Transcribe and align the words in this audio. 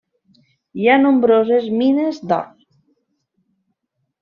Hi 0.83 0.89
ha 0.89 0.95
nombroses 1.01 1.67
mines 1.83 2.23
d'or. 2.33 2.51